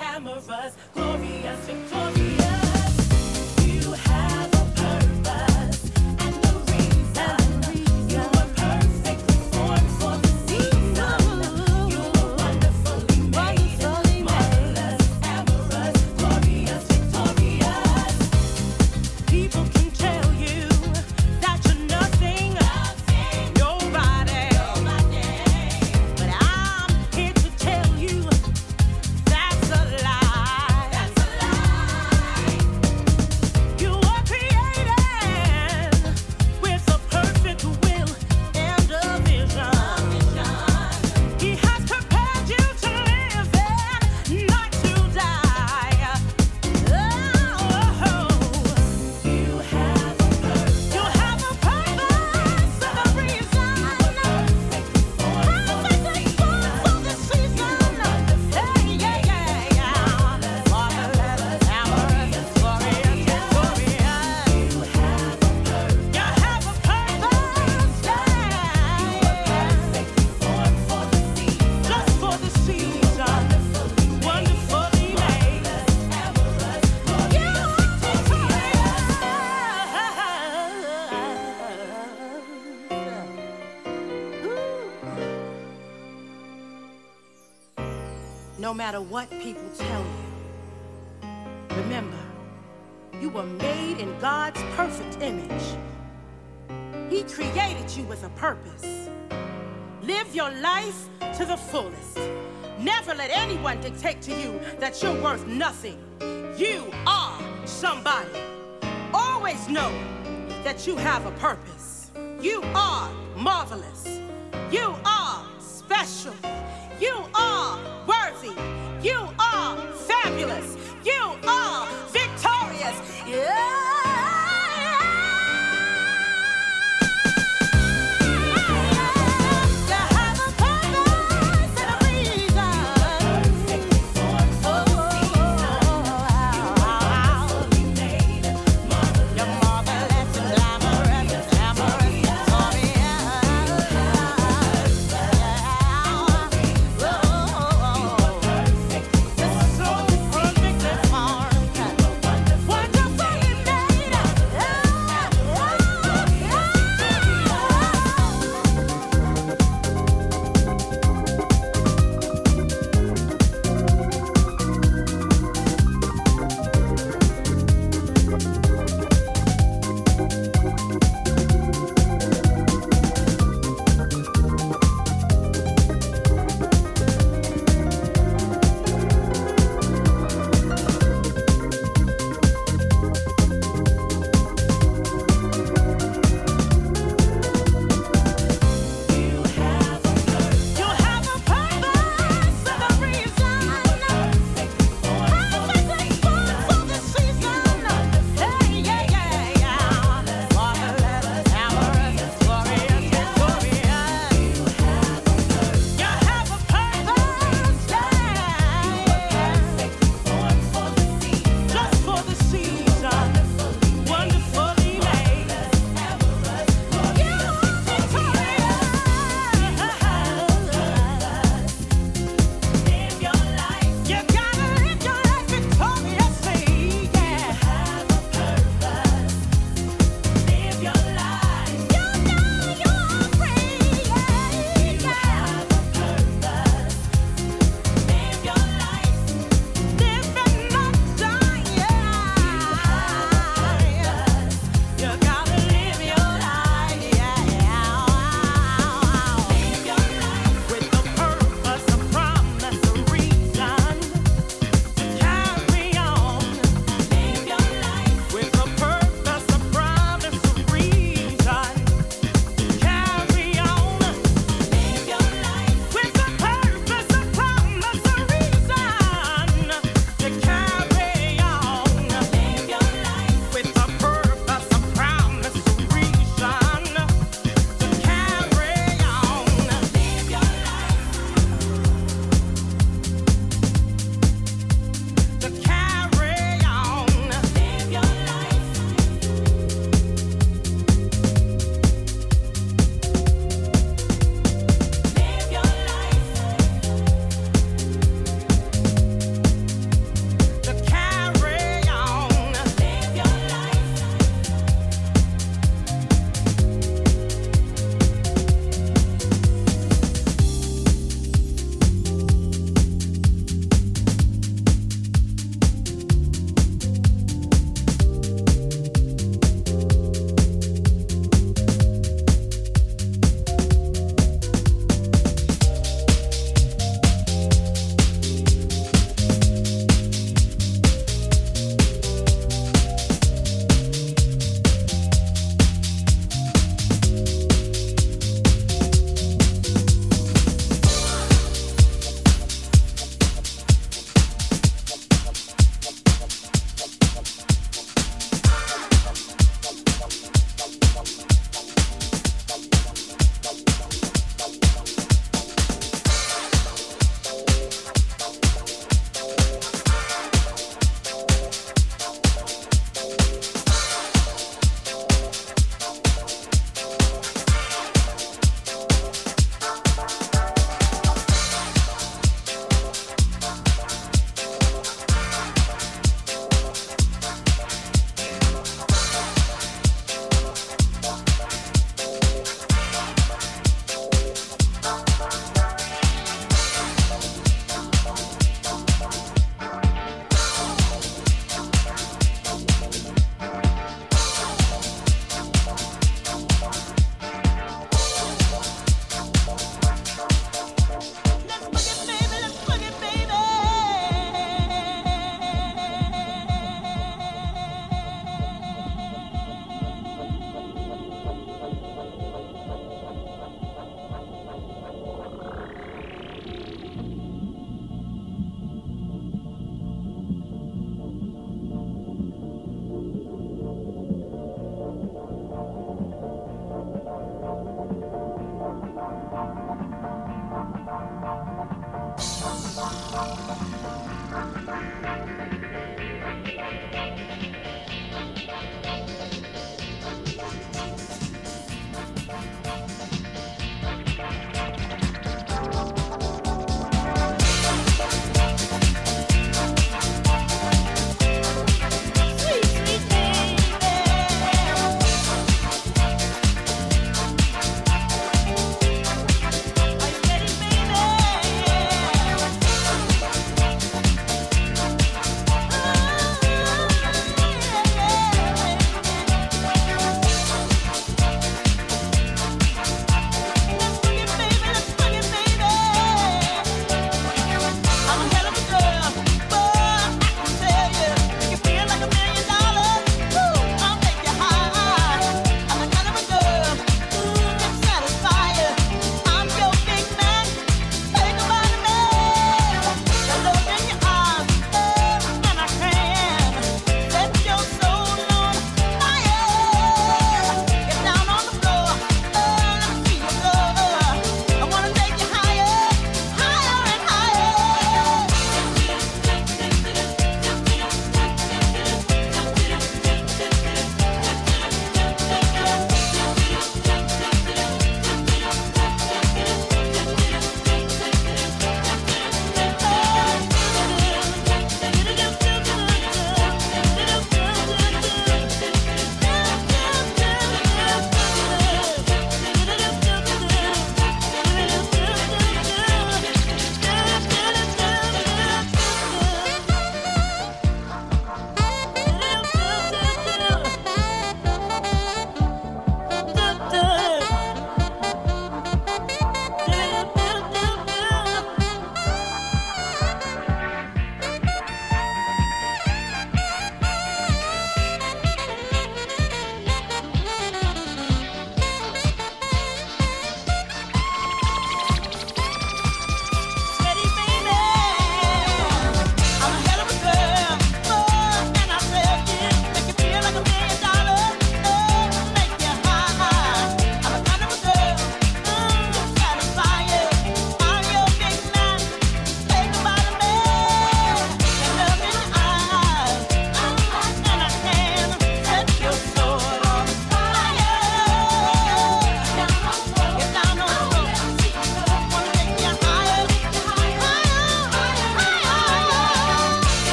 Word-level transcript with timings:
amorous, 0.00 0.76
glorious, 0.94 1.58
victorious. 1.66 2.27
Matter 88.88 89.02
what 89.02 89.28
people 89.42 89.68
tell 89.76 90.00
you, 90.00 91.76
remember, 91.76 92.16
You 93.20 93.28
were 93.28 93.42
made 93.42 93.98
in 93.98 94.18
God's 94.18 94.62
perfect 94.76 95.20
image. 95.20 95.76
He 97.10 97.22
created 97.24 97.90
you 97.94 98.04
with 98.04 98.24
a 98.24 98.30
purpose. 98.30 99.10
Live 100.00 100.34
your 100.34 100.50
life 100.52 101.08
to 101.36 101.44
the 101.44 101.56
fullest. 101.56 102.18
Never 102.78 103.14
let 103.14 103.30
anyone 103.30 103.78
dictate 103.82 104.22
to 104.22 104.32
you 104.32 104.58
that 104.78 105.02
you're 105.02 105.20
worth 105.22 105.46
nothing. 105.46 105.98
You 106.56 106.90
are 107.06 107.38
somebody. 107.66 108.40
Always 109.12 109.68
know 109.68 109.92
that 110.64 110.86
you 110.86 110.96
have 110.96 111.26
a 111.26 111.32
purpose. 111.32 112.10
You 112.40 112.62
are 112.74 113.10
marvelous. 113.36 113.97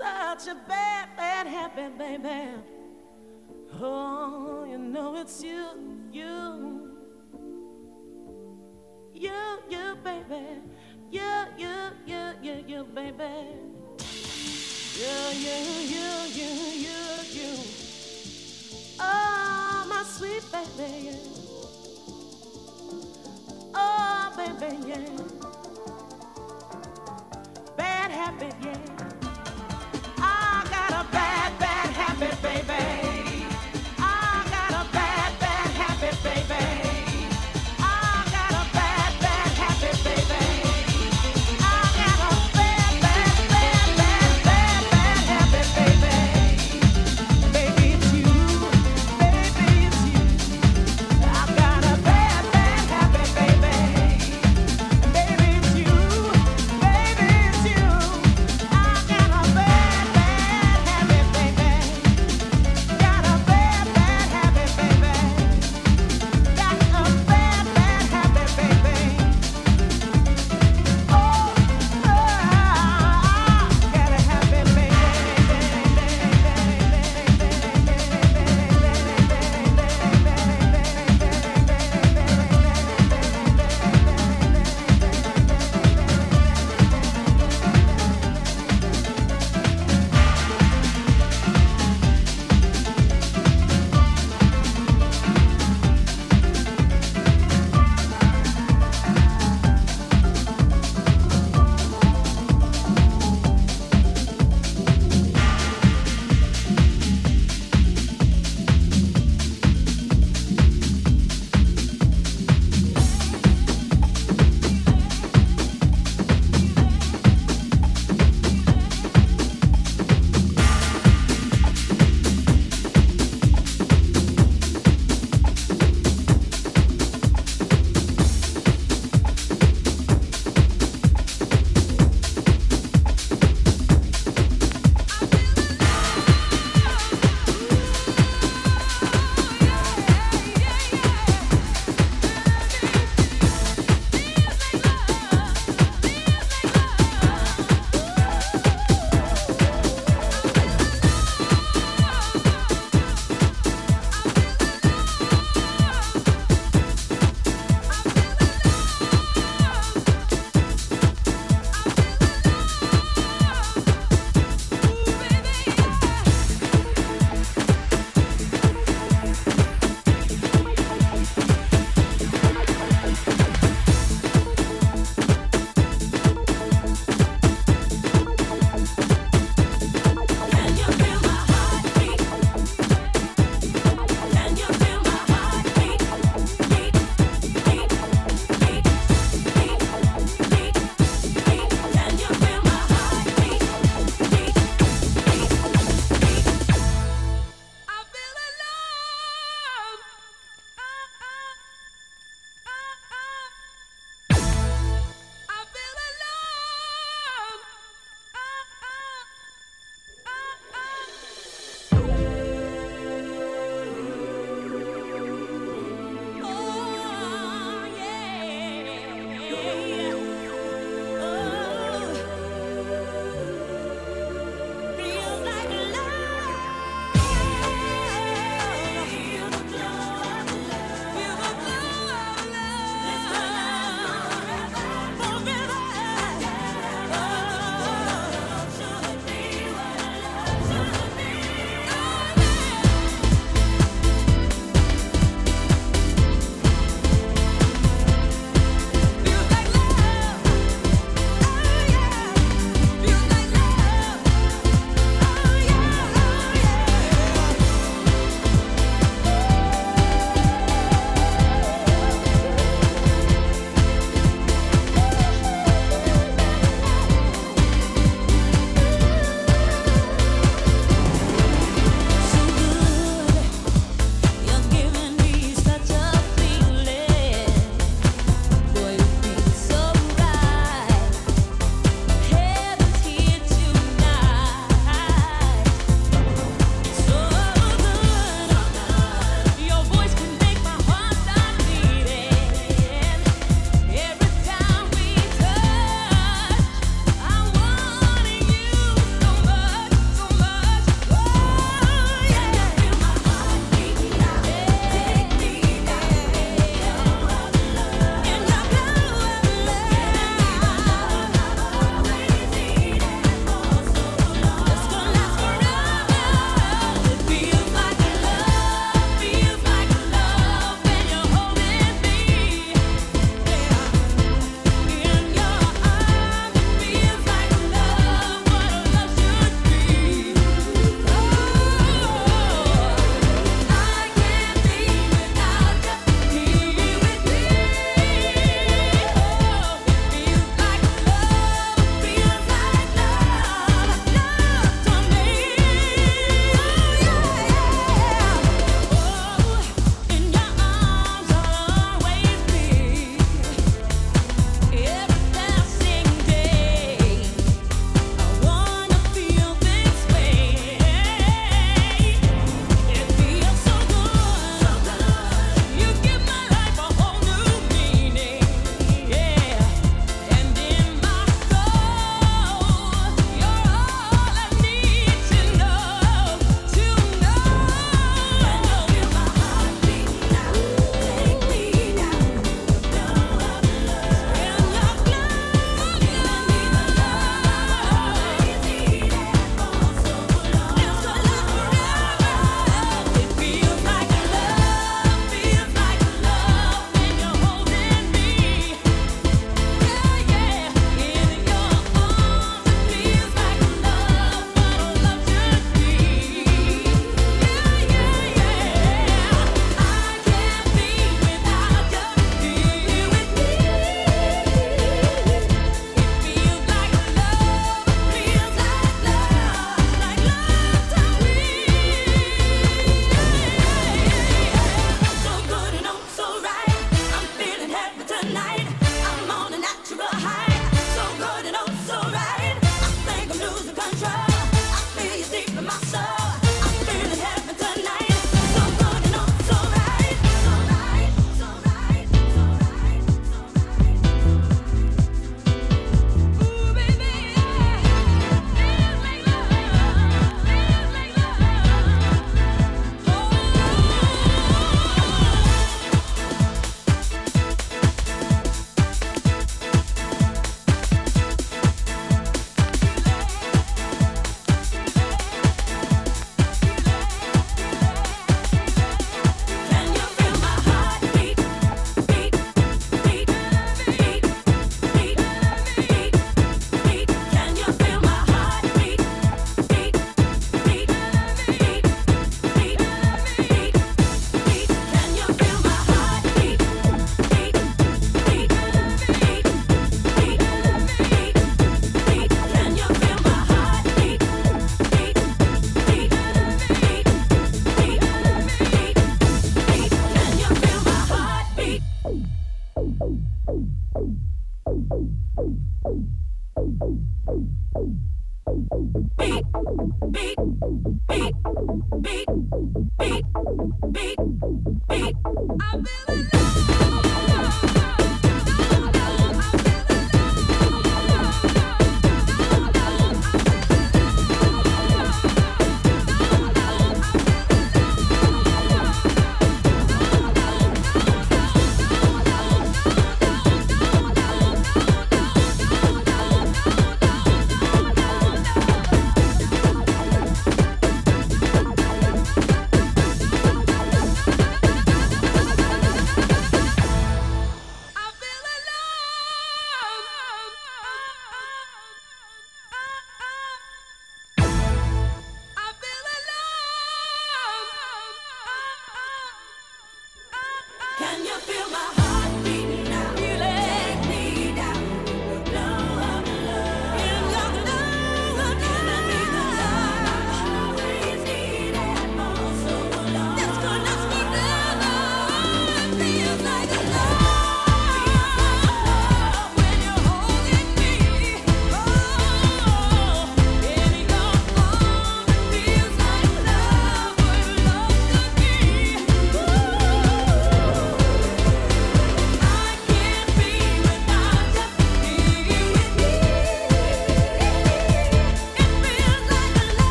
Such 0.00 0.48
a 0.48 0.54
bad, 0.66 1.14
bad 1.14 1.46
habit, 1.46 1.98
baby. 1.98 2.48
Oh, 3.74 4.64
you 4.66 4.78
know 4.78 5.16
it's 5.16 5.42
you, 5.42 5.66
you. 6.10 6.88
You, 9.12 9.58
you, 9.68 9.96
baby. 10.02 10.62
You, 11.10 11.20
you, 11.58 11.74
you, 12.06 12.32
you, 12.40 12.64
you, 12.66 12.84
baby. 12.94 13.24
You, 14.96 15.16
you, 15.44 15.56
you, 15.92 16.08
you, 16.32 16.50
you, 16.86 17.00
you. 17.36 17.52
Oh, 19.00 19.84
my 19.86 20.02
sweet 20.02 20.44
baby. 20.50 21.18
Oh, 23.74 24.32
baby, 24.34 24.78
yeah. 24.88 25.08
Bad 27.76 28.10
habit, 28.10 28.54
yeah. 28.62 29.09